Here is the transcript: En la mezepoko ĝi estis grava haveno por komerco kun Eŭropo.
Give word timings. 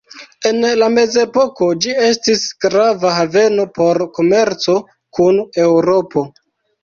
En 0.49 0.63
la 0.83 0.85
mezepoko 0.93 1.65
ĝi 1.85 1.91
estis 2.05 2.45
grava 2.65 3.11
haveno 3.17 3.65
por 3.75 4.01
komerco 4.19 4.75
kun 5.19 5.37
Eŭropo. 5.67 6.25